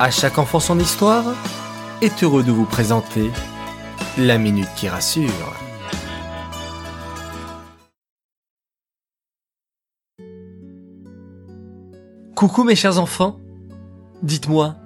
[0.00, 1.24] À chaque enfant son histoire
[2.02, 3.32] est heureux de vous présenter
[4.16, 5.56] la minute qui rassure.
[12.36, 13.40] Coucou mes chers enfants.
[14.22, 14.76] Dites-moi,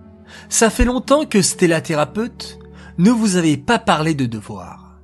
[0.48, 2.58] ça fait longtemps que Stella thérapeute
[2.96, 4.98] ne vous avez pas parlé de devoirs.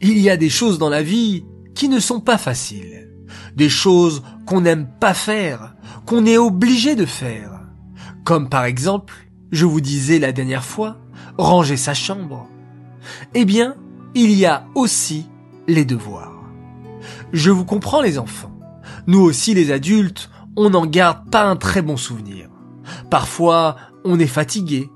[0.00, 1.44] Il y a des choses dans la vie
[1.76, 3.08] qui ne sont pas faciles.
[3.54, 7.59] Des choses qu'on n'aime pas faire, qu'on est obligé de faire.
[8.24, 9.14] Comme par exemple,
[9.50, 10.98] je vous disais la dernière fois,
[11.38, 12.48] ranger sa chambre.
[13.34, 13.74] Eh bien,
[14.14, 15.28] il y a aussi
[15.66, 16.44] les devoirs.
[17.32, 18.52] Je vous comprends les enfants.
[19.06, 22.48] Nous aussi les adultes, on n'en garde pas un très bon souvenir.
[23.10, 24.90] Parfois, on est fatigué,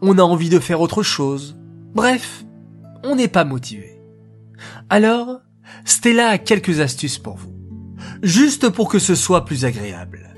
[0.00, 1.56] on a envie de faire autre chose.
[1.94, 2.44] Bref,
[3.04, 4.00] on n'est pas motivé.
[4.88, 5.40] Alors,
[5.84, 7.52] Stella a quelques astuces pour vous.
[8.22, 10.34] Juste pour que ce soit plus agréable.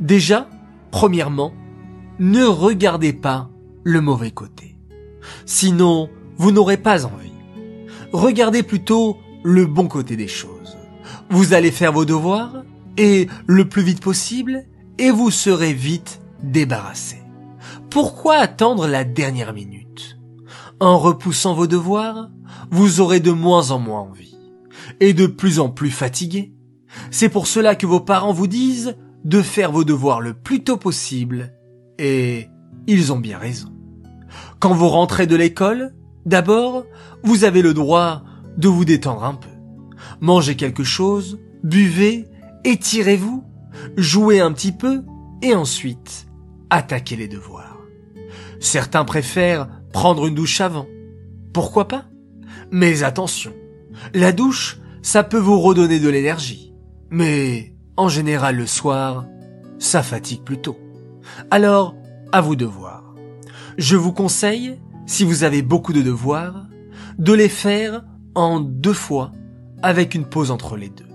[0.00, 0.48] Déjà,
[0.96, 1.52] premièrement,
[2.18, 3.50] ne regardez pas
[3.84, 4.78] le mauvais côté.
[5.44, 7.34] Sinon, vous n'aurez pas envie.
[8.14, 10.78] Regardez plutôt le bon côté des choses.
[11.28, 12.64] Vous allez faire vos devoirs
[12.96, 14.64] et le plus vite possible
[14.96, 17.18] et vous serez vite débarrassé.
[17.90, 20.18] Pourquoi attendre la dernière minute?
[20.80, 22.30] En repoussant vos devoirs,
[22.70, 24.38] vous aurez de moins en moins envie
[25.00, 26.54] et de plus en plus fatigué.
[27.10, 30.76] C'est pour cela que vos parents vous disent de faire vos devoirs le plus tôt
[30.76, 31.52] possible
[31.98, 32.48] et
[32.86, 33.72] ils ont bien raison.
[34.58, 36.84] Quand vous rentrez de l'école, d'abord,
[37.22, 38.22] vous avez le droit
[38.56, 39.48] de vous détendre un peu.
[40.20, 42.28] Mangez quelque chose, buvez,
[42.64, 43.44] étirez-vous,
[43.96, 45.02] jouez un petit peu
[45.42, 46.26] et ensuite
[46.70, 47.78] attaquez les devoirs.
[48.60, 50.86] Certains préfèrent prendre une douche avant.
[51.52, 52.06] Pourquoi pas?
[52.70, 53.52] Mais attention,
[54.14, 56.74] la douche, ça peut vous redonner de l'énergie.
[57.10, 59.26] Mais en général le soir,
[59.78, 60.78] ça fatigue plutôt.
[61.50, 61.94] Alors,
[62.32, 63.14] à vous de voir.
[63.78, 66.66] Je vous conseille, si vous avez beaucoup de devoirs,
[67.18, 69.32] de les faire en deux fois
[69.82, 71.06] avec une pause entre les deux.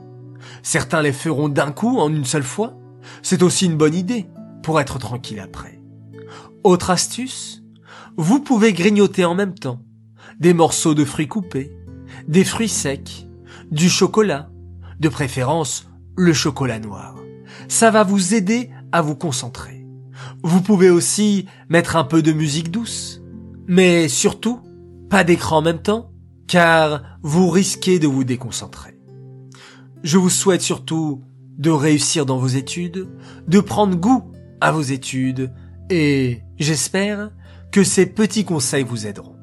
[0.63, 2.78] Certains les feront d'un coup en une seule fois.
[3.22, 4.27] C'est aussi une bonne idée
[4.63, 5.81] pour être tranquille après.
[6.63, 7.63] Autre astuce,
[8.17, 9.81] vous pouvez grignoter en même temps
[10.39, 11.72] des morceaux de fruits coupés,
[12.27, 13.27] des fruits secs,
[13.72, 14.50] du chocolat,
[15.00, 17.16] de préférence le chocolat noir.
[17.67, 19.85] Ça va vous aider à vous concentrer.
[20.44, 23.22] Vous pouvez aussi mettre un peu de musique douce.
[23.67, 24.59] Mais surtout,
[25.09, 26.11] pas d'écran en même temps,
[26.47, 29.00] car vous risquez de vous déconcentrer.
[30.03, 31.23] Je vous souhaite surtout
[31.57, 33.07] de réussir dans vos études,
[33.47, 35.53] de prendre goût à vos études,
[35.89, 37.31] et j'espère
[37.71, 39.41] que ces petits conseils vous aideront.